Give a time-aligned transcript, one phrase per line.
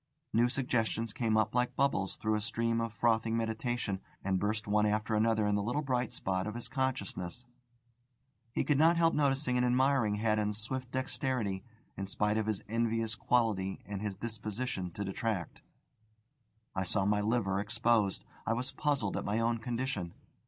[0.33, 4.87] New suggestions came up like bubbles through a stream of frothing meditation, and burst one
[4.87, 7.45] after another in the little bright spot of his consciousness.
[8.51, 11.63] He could not help noticing and admiring Haddon's swift dexterity,
[11.95, 15.61] in spite of his envious quality and his disposition to detract.
[16.75, 18.25] I saw my liver exposed.
[18.47, 20.15] I was puzzled at my own condition.